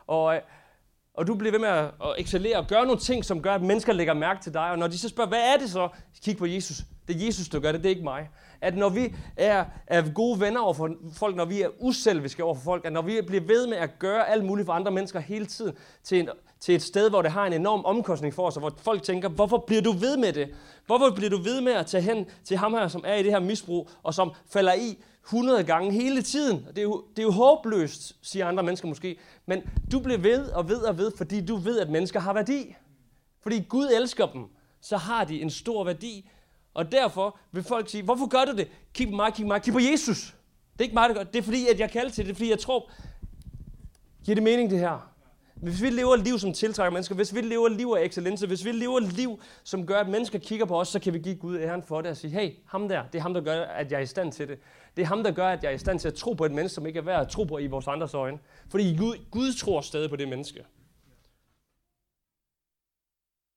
[0.06, 0.40] Og, øh,
[1.14, 3.62] og du bliver ved med at, at excellere og gøre nogle ting, som gør, at
[3.62, 4.70] mennesker lægger mærke til dig.
[4.70, 5.88] Og når de så spørger, hvad er det så?
[6.24, 6.82] Kig på Jesus.
[7.08, 8.28] Det er Jesus, der gør det, det er ikke mig.
[8.60, 12.54] At når vi er, er gode venner over for folk, når vi er uselviske over
[12.54, 15.20] for folk, at når vi bliver ved med at gøre alt muligt for andre mennesker
[15.20, 16.28] hele tiden, til, en,
[16.60, 19.28] til et sted, hvor det har en enorm omkostning for os, og hvor folk tænker,
[19.28, 20.48] hvorfor bliver du ved med det?
[20.86, 23.32] Hvorfor bliver du ved med at tage hen til ham her, som er i det
[23.32, 26.66] her misbrug, og som falder i 100 gange hele tiden.
[26.68, 29.18] Det er, jo, det er jo håbløst, siger andre mennesker måske.
[29.46, 29.62] Men
[29.92, 32.76] du bliver ved og ved og ved, fordi du ved, at mennesker har værdi.
[33.42, 34.44] Fordi Gud elsker dem,
[34.80, 36.30] så har de en stor værdi.
[36.74, 38.68] Og derfor vil folk sige, hvorfor gør du det?
[38.94, 40.34] Kig på mig, kig på mig, kig på Jesus.
[40.72, 41.32] Det er ikke mig, der gør det.
[41.32, 42.26] Det er fordi, at jeg kalder til det.
[42.26, 42.90] Det er fordi, jeg tror,
[44.24, 45.12] giver det mening det her?
[45.54, 48.46] Hvis vi lever et liv, som tiltrækker mennesker, hvis vi lever et liv af excellence,
[48.46, 51.18] hvis vi lever et liv, som gør, at mennesker kigger på os, så kan vi
[51.18, 53.62] give Gud æren for det og sige, hey, ham der, det er ham, der gør,
[53.64, 54.58] at jeg er i stand til det.
[54.96, 56.52] Det er ham, der gør, at jeg er i stand til at tro på et
[56.52, 58.38] menneske, som ikke er værd at tro på i vores andres øjne.
[58.68, 60.64] Fordi Gud, Gud tror stadig på det menneske.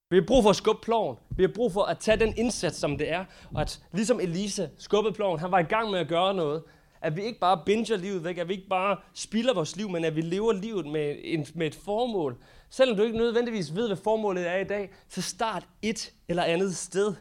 [0.09, 1.17] Vi har brug for at skubbe ploven.
[1.37, 3.25] Vi har brug for at tage den indsats, som det er.
[3.53, 6.63] Og at ligesom Elise skubbede ploven, han var i gang med at gøre noget.
[7.01, 10.05] At vi ikke bare binger livet væk, at vi ikke bare spilder vores liv, men
[10.05, 12.37] at vi lever livet med, en, med et formål.
[12.69, 16.75] Selvom du ikke nødvendigvis ved, hvad formålet er i dag, så start et eller andet
[16.75, 17.15] sted.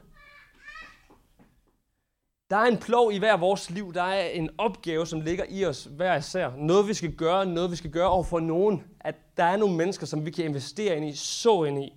[2.50, 3.94] Der er en plov i hver vores liv.
[3.94, 6.50] Der er en opgave, som ligger i os hver især.
[6.56, 8.84] Noget, vi skal gøre, noget, vi skal gøre over for nogen.
[9.00, 11.92] At der er nogle mennesker, som vi kan investere ind i, så ind i.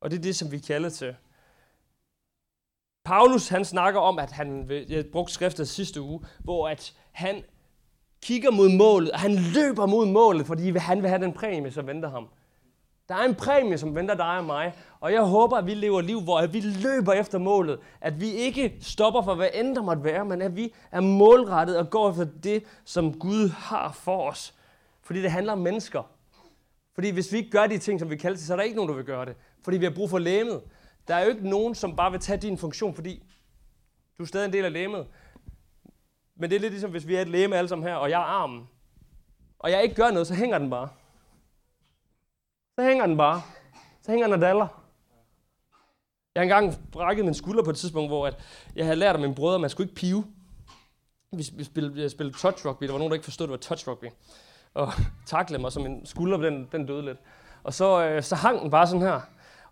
[0.00, 1.16] Og det er det, som vi kalder til.
[3.04, 7.42] Paulus, han snakker om, at han, jeg brugte skriftet sidste uge, hvor at han
[8.22, 11.86] kigger mod målet, og han løber mod målet, fordi han vil have den præmie, som
[11.86, 12.28] venter ham.
[13.08, 16.00] Der er en præmie, som venter dig og mig, og jeg håber, at vi lever
[16.00, 17.78] liv, hvor vi løber efter målet.
[18.00, 21.78] At vi ikke stopper for, hvad end der måtte være, men at vi er målrettet
[21.78, 24.54] og går efter det, som Gud har for os.
[25.02, 26.02] Fordi det handler om mennesker.
[26.94, 28.76] Fordi hvis vi ikke gør de ting, som vi kalder til, så er der ikke
[28.76, 29.36] nogen, der vil gøre det.
[29.64, 30.60] Fordi vi har brug for læmet.
[31.08, 33.22] Der er jo ikke nogen, som bare vil tage din funktion, fordi
[34.18, 35.06] du er stadig en del af læmet.
[36.36, 38.20] Men det er lidt ligesom, hvis vi er et læme alle sammen her, og jeg
[38.20, 38.68] er armen.
[39.58, 40.88] Og jeg ikke gør noget, så hænger den bare.
[42.78, 43.42] Så hænger den bare.
[44.02, 44.66] Så hænger den og daller.
[46.34, 48.38] Jeg har engang brækket min skulder på et tidspunkt, hvor at
[48.76, 50.24] jeg havde lært af min brødre, at man skulle ikke pive.
[51.32, 52.84] Vi spillede, spillede touch rugby.
[52.84, 54.04] Der var nogen, der ikke forstod, det var touch rugby.
[54.74, 54.92] Og
[55.26, 57.18] taklede mig, så min skulder den, den døde lidt.
[57.62, 59.20] Og så, øh, så hang den bare sådan her.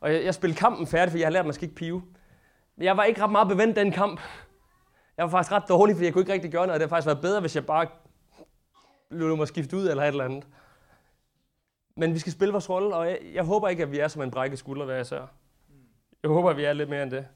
[0.01, 2.03] Og jeg, jeg spillede kampen færdig, for jeg havde lært, at man skal ikke pive.
[2.77, 4.21] Men jeg var ikke ret meget bevendt den kamp.
[5.17, 6.81] Jeg var faktisk ret dårlig, fordi jeg kunne ikke rigtig gøre noget.
[6.81, 7.87] Det havde faktisk været bedre, hvis jeg bare
[9.11, 10.47] du må skifte ud eller et eller andet.
[11.97, 14.23] Men vi skal spille vores rolle, og jeg, jeg håber ikke, at vi er som
[14.23, 15.33] en brækket skulder hver især.
[16.23, 17.27] Jeg håber, at vi er lidt mere end det.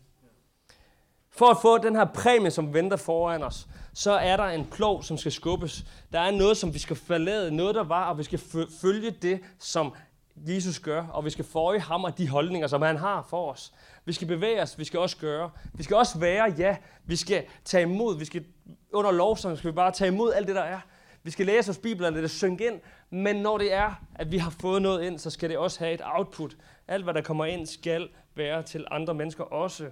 [1.30, 5.02] For at få den her præmie, som venter foran os, så er der en plov,
[5.02, 5.84] som skal skubbes.
[6.12, 8.40] Der er noget, som vi skal forlade, noget der var, og vi skal
[8.80, 9.94] følge det, som
[10.36, 13.72] Jesus gør, og vi skal forøge ham og de holdninger, som han har for os.
[14.04, 15.50] Vi skal bevæge os, vi skal også gøre.
[15.74, 18.44] Vi skal også være, ja, vi skal tage imod, vi skal
[18.92, 20.80] under lovsang skal vi bare tage imod alt det, der er.
[21.22, 22.80] Vi skal læse os Bibelen, lade det synge ind,
[23.10, 25.94] men når det er, at vi har fået noget ind, så skal det også have
[25.94, 26.56] et output.
[26.88, 29.90] Alt, hvad der kommer ind, skal være til andre mennesker også.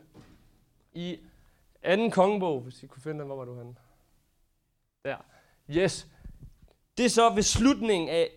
[0.93, 1.19] I
[1.83, 3.75] anden kongebog, hvis I kunne finde den, hvor var du henne?
[5.05, 5.17] Der.
[5.71, 6.07] Yes.
[6.99, 8.31] Det er så ved slutningen af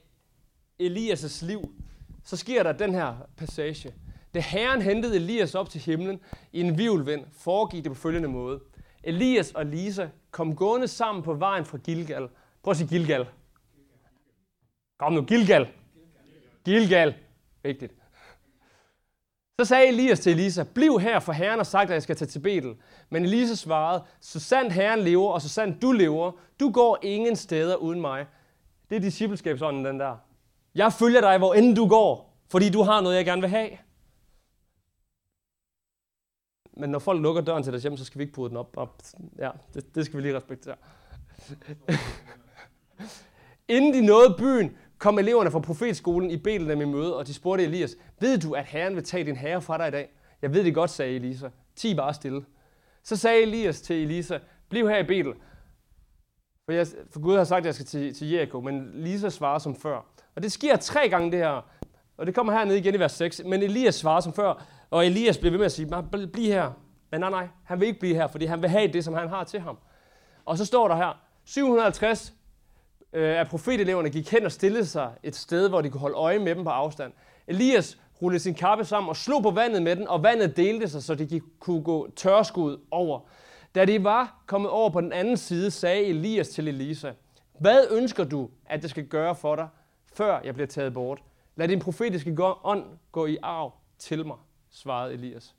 [0.82, 1.76] Elias' liv,
[2.24, 3.94] så sker der den her passage.
[4.34, 6.20] Da Herren hentede Elias op til himlen
[6.52, 8.60] i en vivlvind, foregik det på følgende måde.
[9.04, 12.30] Elias og Lisa kom gående sammen på vejen fra Gilgal.
[12.64, 13.28] Prøv at sige Gilgal.
[15.00, 15.68] Kom nu, Gilgal.
[16.66, 17.16] Gilgal.
[17.64, 17.94] Vigtigt.
[19.60, 22.28] Så sagde Elias til Elisa, bliv her, for Herren har sagt, at jeg skal tage
[22.28, 22.76] til Betel.
[23.10, 27.36] Men Elisa svarede, så sandt Herren lever, og så sandt du lever, du går ingen
[27.36, 28.26] steder uden mig.
[28.90, 30.18] Det er discipleskabsånden, den der.
[30.76, 33.70] Jeg følger dig, hvor end du går, fordi du har noget, jeg gerne vil have.
[36.78, 38.78] Men når folk lukker døren til deres hjem, så skal vi ikke bryde den op.
[38.78, 39.02] op.
[39.38, 40.76] Ja, det, det skal vi lige respektere.
[43.68, 47.64] Inden de nåede byen, kom eleverne fra profetskolen i Bethlehem i møde, og de spurgte
[47.64, 50.10] Elias, ved du, at Herren vil tage din herre fra dig i dag?
[50.42, 51.50] Jeg ved det godt, sagde Elisa.
[51.76, 52.46] Ti bare stille.
[53.04, 55.34] Så sagde Elias til Elisa, bliv her i Betel,
[56.66, 59.60] For, jeg, for Gud har sagt, at jeg skal til, til Jericho, men Elisa svarer
[59.60, 60.06] som før.
[60.36, 61.70] Og det sker tre gange det her.
[62.18, 63.42] Og det kommer hernede igen i vers 6.
[63.46, 65.90] Men Elias svarer som før, og Elias bliver ved med at sige,
[66.34, 66.72] bliv her.
[67.12, 69.30] Men nej, nej, han vil ikke blive her, fordi han vil have det, som han
[69.30, 69.78] har til ham.
[70.46, 72.34] Og så står der her, 750
[73.14, 76.40] øh, af profeteleverne gik hen og stillede sig et sted, hvor de kunne holde øje
[76.40, 77.14] med dem på afstand.
[77.48, 81.04] Elias rullede sin kappe sammen og slog på vandet med den, og vandet delte sig,
[81.04, 83.20] så de kunne gå tørskud over.
[83.76, 87.12] Da de var kommet over på den anden side, sagde Elias til Elisa,
[87.60, 89.68] hvad ønsker du, at det skal gøre for dig,
[90.14, 91.24] før jeg bliver taget bort?
[91.56, 94.38] Lad din profetiske ånd gå i arv til mig,
[94.70, 95.56] svarede Elias.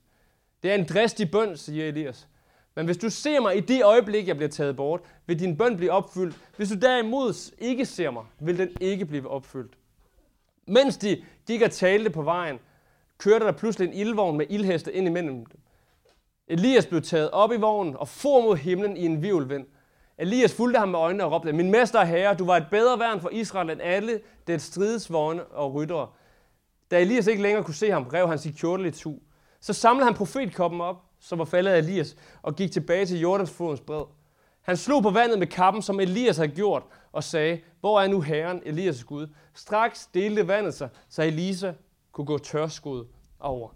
[0.62, 2.28] Det er en dristig bøn, siger Elias.
[2.74, 5.76] Men hvis du ser mig i det øjeblik, jeg bliver taget bort, vil din bøn
[5.76, 6.37] blive opfyldt.
[6.56, 9.72] Hvis du derimod ikke ser mig, vil den ikke blive opfyldt.
[10.66, 12.58] Mens de gik og talte på vejen,
[13.18, 15.61] kørte der pludselig en ildvogn med ildheste ind imellem dem.
[16.48, 19.66] Elias blev taget op i vognen og for mod himlen i en virvelvind.
[20.18, 22.98] Elias fulgte ham med øjnene og råbte, Min mester og herre, du var et bedre
[22.98, 26.08] værn for Israel end alle dets stridsvogne og ryttere.
[26.90, 29.14] Da Elias ikke længere kunne se ham, rev han sit kjortel i tu.
[29.61, 33.80] Så samlede han profetkoppen op, som var faldet af Elias, og gik tilbage til Jordansflodens
[33.80, 34.04] bred.
[34.62, 36.82] Han slog på vandet med kappen, som Elias havde gjort,
[37.12, 39.26] og sagde, hvor er nu Herren, Elias Gud?
[39.54, 41.72] Straks delte vandet sig, så Elisa
[42.12, 43.06] kunne gå tørskud
[43.40, 43.68] over.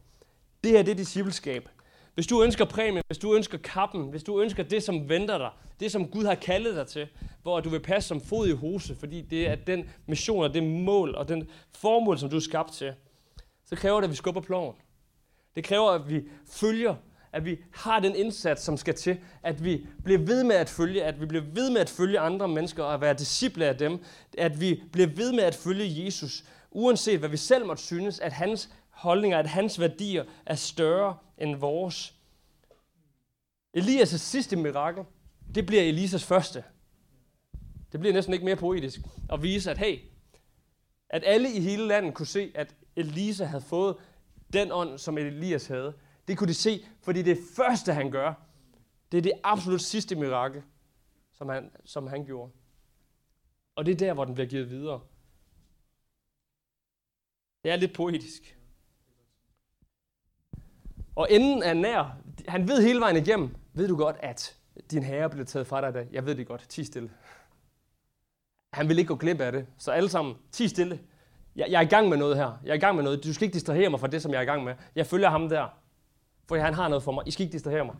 [0.64, 1.68] Det her det er discipleskab.
[2.14, 5.50] Hvis du ønsker præmien, hvis du ønsker kappen, hvis du ønsker det, som venter dig,
[5.80, 7.08] det, som Gud har kaldet dig til,
[7.42, 10.62] hvor du vil passe som fod i hose, fordi det er den mission og det
[10.62, 12.94] mål og den formål, som du er skabt til,
[13.64, 14.76] så kræver det, at vi skubber ploven.
[15.54, 16.94] Det kræver, at vi følger,
[17.32, 21.04] at vi har den indsats, som skal til, at vi bliver ved med at følge,
[21.04, 24.04] at vi bliver ved med at følge andre mennesker og være disciple af dem,
[24.38, 28.32] at vi bliver ved med at følge Jesus, uanset hvad vi selv måtte synes, at
[28.32, 32.14] hans holdninger, at hans værdier er større end vores.
[33.76, 35.04] Elias' sidste mirakel,
[35.54, 36.64] det bliver Elisas første.
[37.92, 39.00] Det bliver næsten ikke mere poetisk
[39.32, 39.98] at vise, at hey,
[41.10, 43.96] at alle i hele landet kunne se, at Elisa havde fået
[44.52, 45.92] den ånd, som Elias havde.
[46.28, 48.34] Det kunne de se, fordi det første, han gør,
[49.12, 50.62] det er det absolut sidste mirakel,
[51.32, 52.52] som han, som han gjorde.
[53.76, 55.00] Og det er der, hvor den bliver givet videre.
[57.64, 58.58] Det er lidt poetisk.
[61.16, 62.18] Og enden er nær.
[62.48, 63.56] Han ved hele vejen igennem.
[63.72, 64.56] Ved du godt, at
[64.90, 66.08] din herre bliver taget fra dig i dag?
[66.12, 66.66] Jeg ved det godt.
[66.68, 67.10] Ti stille.
[68.72, 69.66] Han vil ikke gå glip af det.
[69.78, 71.00] Så alle sammen, ti stille.
[71.56, 72.58] Jeg, jeg er i gang med noget her.
[72.64, 73.24] Jeg er i gang med noget.
[73.24, 74.74] Du skal ikke distrahere mig fra det, som jeg er i gang med.
[74.94, 75.68] Jeg følger ham der.
[76.48, 77.22] For han har noget for mig.
[77.26, 77.94] I skal ikke distrahere mig.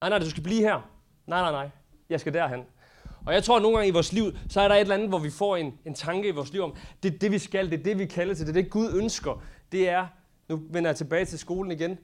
[0.00, 0.90] Nej, nej, du skal blive her.
[1.26, 1.70] Nej, nej, nej.
[2.08, 2.64] Jeg skal derhen.
[3.26, 5.08] Og jeg tror, at nogle gange i vores liv, så er der et eller andet,
[5.08, 7.70] hvor vi får en, en tanke i vores liv om, det er det, vi skal,
[7.70, 9.42] det er det, vi kalder til, det er det, Gud ønsker.
[9.72, 10.06] Det er,
[10.48, 11.98] nu vender jeg tilbage til skolen igen.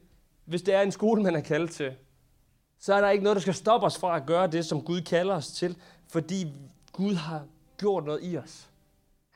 [0.45, 1.93] Hvis det er en skole, man er kaldt til,
[2.79, 5.01] så er der ikke noget, der skal stoppe os fra at gøre det, som Gud
[5.01, 5.77] kalder os til,
[6.09, 6.53] fordi
[6.93, 7.45] Gud har
[7.79, 8.68] gjort noget i os.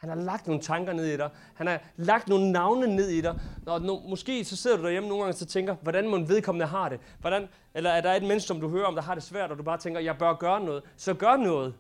[0.03, 1.31] Han har lagt nogle tanker ned i dig.
[1.55, 3.41] Han har lagt nogle navne ned i dig.
[3.67, 6.67] Og no, måske så sidder du derhjemme nogle gange og tænker, hvordan må en vedkommende
[6.67, 7.01] har det?
[7.21, 9.59] Hvordan, eller er der et menneske, som du hører om, der har det svært, og
[9.59, 10.83] du bare tænker, jeg bør gøre noget.
[10.97, 11.75] Så gør noget.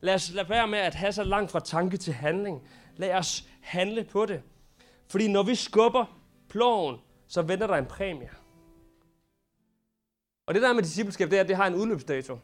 [0.00, 2.62] Lad os lade være med at have så langt fra tanke til handling.
[2.96, 4.42] Lad os handle på det.
[5.08, 6.96] Fordi når vi skubber ploven,
[7.28, 8.30] så venter der en præmie.
[10.46, 12.38] Og det der med discipleskab, det er, at det har en udløbsdato.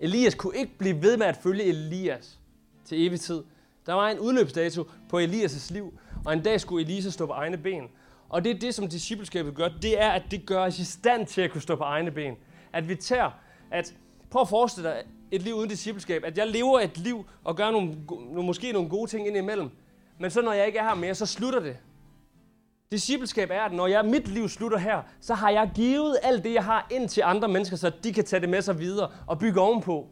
[0.00, 2.40] Elias kunne ikke blive ved med at følge Elias
[2.84, 3.42] til evig tid.
[3.86, 7.56] Der var en udløbsdato på Elias' liv, og en dag skulle Elisa stå på egne
[7.58, 7.84] ben.
[8.28, 11.26] Og det er det, som discipleskabet gør, det er, at det gør os i stand
[11.26, 12.34] til at kunne stå på egne ben.
[12.72, 13.30] At vi tager,
[13.70, 13.94] at
[14.30, 17.70] prøv at forestille dig et liv uden discipleskab, at jeg lever et liv og gør
[17.70, 17.96] nogle,
[18.42, 19.70] måske nogle gode ting indimellem,
[20.18, 21.76] men så når jeg ikke er her mere, så slutter det.
[22.92, 26.54] Discipleskab er, at når jeg, mit liv slutter her, så har jeg givet alt det,
[26.54, 29.38] jeg har, ind til andre mennesker, så de kan tage det med sig videre og
[29.38, 30.08] bygge ovenpå.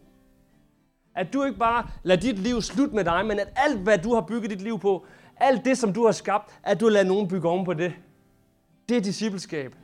[1.14, 4.14] At du ikke bare lader dit liv slutte med dig, men at alt, hvad du
[4.14, 7.28] har bygget dit liv på, alt det, som du har skabt, at du lader nogen
[7.28, 7.92] bygge oven på det.
[8.88, 9.76] Det er discipleskab.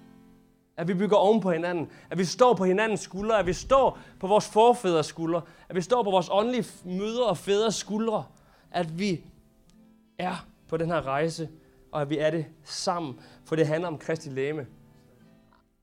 [0.77, 1.91] At vi bygger oven på hinanden.
[2.11, 3.39] At vi står på hinandens skuldre.
[3.39, 5.43] At vi står på vores forfædres skuldre.
[5.69, 8.25] At vi står på vores åndelige mødre og fædres skuldre.
[8.71, 9.21] At vi
[10.19, 11.49] er på den her rejse,
[11.93, 13.21] og at vi er det sammen.
[13.45, 14.67] For det handler om Kristi læme.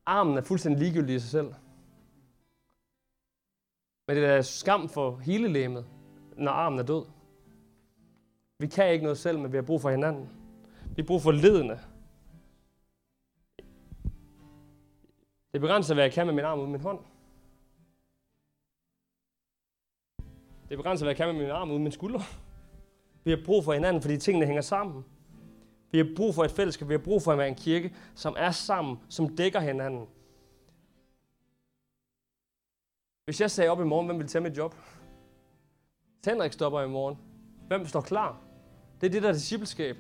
[0.06, 1.48] Armen er fuldstændig ligegyldig i sig selv.
[4.08, 5.86] Men det er skam for hele læmet,
[6.38, 7.06] når armen er død.
[8.60, 10.30] Vi kan ikke noget selv, men vi har brug for hinanden.
[10.96, 11.80] Vi har brug for ledende.
[15.54, 17.00] Det begrænser, hvad jeg kan med min arm uden min hånd.
[20.70, 22.22] Det begrænser, hvad jeg kan med min arm uden min skulder.
[23.24, 25.06] Vi har brug for hinanden, fordi tingene hænger sammen.
[25.92, 26.88] Vi har brug for et fællesskab.
[26.90, 30.08] Vi har brug for at være en kirke, som er sammen, som dækker hinanden.
[33.26, 34.76] Hvis jeg sagde op i morgen, hvem vil tage mit job?
[36.26, 37.18] Henrik stopper i morgen.
[37.68, 38.42] Hvem står klar?
[39.02, 39.98] Det er det, der er discipleskab.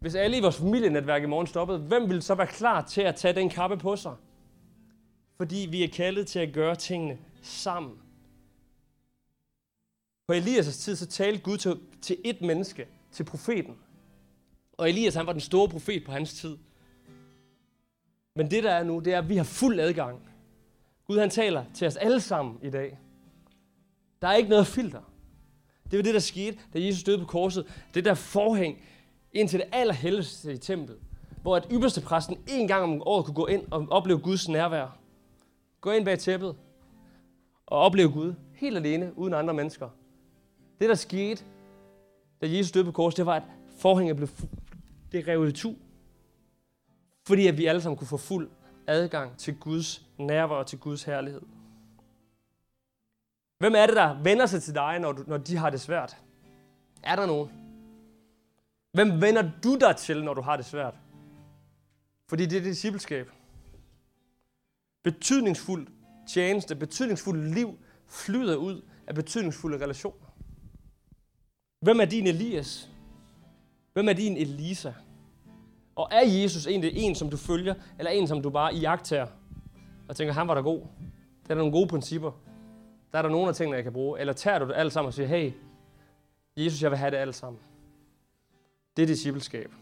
[0.00, 3.16] Hvis alle i vores familienetværk i morgen stoppede, hvem vil så være klar til at
[3.16, 4.16] tage den kappe på sig?
[5.36, 7.98] Fordi vi er kaldet til at gøre tingene sammen.
[10.26, 13.78] På Elias' tid, så talte Gud til, til et menneske, til profeten.
[14.72, 16.58] Og Elias, han var den store profet på hans tid.
[18.36, 20.33] Men det, der er nu, det er, at vi har fuld adgang.
[21.06, 22.98] Gud, han taler til os alle sammen i dag.
[24.22, 25.00] Der er ikke noget filter.
[25.90, 27.66] Det var det, der skete, da Jesus døde på korset.
[27.94, 28.78] Det der forhæng
[29.32, 30.98] ind til det allerhelligste i templet,
[31.42, 34.98] hvor at ypperste præsten en gang om året kunne gå ind og opleve Guds nærvær.
[35.80, 36.56] Gå ind bag tæppet
[37.66, 39.88] og opleve Gud helt alene, uden andre mennesker.
[40.80, 41.44] Det, der skete,
[42.40, 43.42] da Jesus døde på korset, det var, at
[43.78, 44.28] forhænget blev
[45.12, 45.74] det revet i tu.
[47.26, 48.50] Fordi at vi alle sammen kunne få fuld
[48.86, 51.42] adgang til Guds nærvær og til Guds herlighed.
[53.58, 56.16] Hvem er det, der vender sig til dig, når, du, når de har det svært?
[57.02, 57.50] Er der nogen?
[58.92, 60.94] Hvem vender du dig til, når du har det svært?
[62.28, 63.30] Fordi det er discipleskab.
[65.04, 65.86] Betydningsfuld
[66.28, 70.26] tjeneste, betydningsfuldt liv flyder ud af betydningsfulde relationer.
[71.80, 72.90] Hvem er din Elias?
[73.92, 74.92] Hvem er din Elisa?
[75.96, 79.26] Og er Jesus egentlig en, som du følger, eller en, som du bare iagtager
[80.08, 80.80] og tænker, han var der god?
[80.80, 82.30] Der er der nogle gode principper.
[83.12, 84.20] Der er der nogle af tingene, jeg kan bruge.
[84.20, 85.52] Eller tager du det alt sammen og siger, hey,
[86.56, 87.60] Jesus, jeg vil have det alt sammen.
[88.96, 89.72] Det er discipleskab.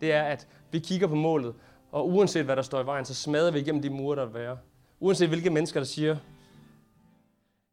[0.00, 1.54] Det er, at vi kigger på målet,
[1.92, 4.34] og uanset hvad der står i vejen, så smadrer vi igennem de mure, der vil
[4.34, 4.58] være.
[5.00, 6.16] Uanset hvilke mennesker, der siger,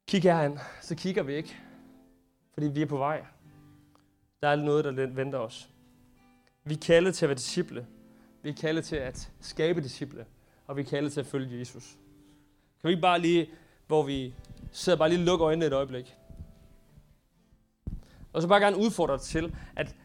[0.08, 1.56] kig herhen, så kigger vi ikke.
[2.54, 3.26] Fordi vi er på vej.
[4.42, 5.70] Der er noget, der venter os.
[6.64, 7.88] Vi er kaldet til at være disciple.
[8.42, 10.26] Vi er kaldet til at skabe disciple.
[10.68, 11.84] Og vi er kaldet til at følge Jesus.
[12.82, 13.50] Kan vi ikke bare lige,
[13.88, 14.34] hvor vi
[14.72, 16.16] sidder bare lige lukke øjnene et øjeblik.
[18.34, 19.96] Og så bare gerne udfordre dig til, at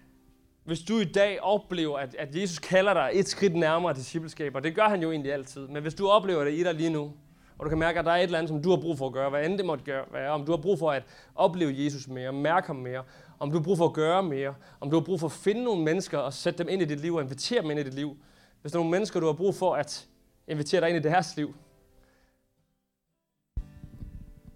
[0.65, 4.65] hvis du i dag oplever, at, at Jesus kalder dig et skridt nærmere discipleskab, og
[4.65, 7.13] det gør han jo egentlig altid, men hvis du oplever det i dig lige nu,
[7.59, 9.07] og du kan mærke, at der er et eller andet, som du har brug for
[9.07, 11.03] at gøre, hvad end det måtte gøre, være, om du har brug for at
[11.35, 13.03] opleve Jesus mere, mærke ham mere,
[13.39, 15.65] om du har brug for at gøre mere, om du har brug for at finde
[15.65, 17.95] nogle mennesker og sætte dem ind i dit liv og invitere dem ind i dit
[17.95, 18.17] liv.
[18.61, 20.07] Hvis der er nogle mennesker, du har brug for at
[20.49, 21.55] invitere dig ind i deres liv,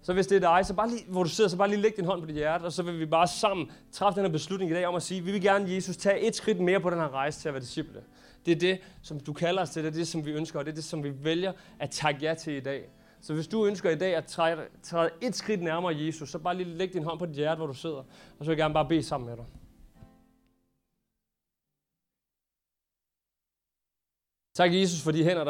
[0.01, 1.95] så hvis det er dig, så bare lige, hvor du sidder, så bare lige læg
[1.95, 4.71] din hånd på dit hjerte, og så vil vi bare sammen træffe den her beslutning
[4.71, 6.97] i dag om at sige, vi vil gerne, Jesus, tage et skridt mere på den
[6.97, 8.01] her rejse til at være disciple.
[8.45, 10.65] Det er det, som du kalder os til, det er det, som vi ønsker, og
[10.65, 12.89] det er det, som vi vælger at takke ja til i dag.
[13.21, 16.55] Så hvis du ønsker i dag at træde, træde et skridt nærmere Jesus, så bare
[16.55, 18.05] lige læg din hånd på dit hjerte, hvor du sidder, og
[18.39, 19.45] så vil jeg gerne bare bede sammen med dig.
[24.55, 25.37] Tak Jesus for de hænder,